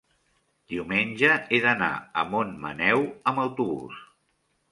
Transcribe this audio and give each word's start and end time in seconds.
diumenge 0.71 1.29
he 1.49 1.59
d'anar 1.65 1.91
a 2.21 2.25
Montmaneu 2.31 3.05
amb 3.33 3.45
autobús. 3.47 4.01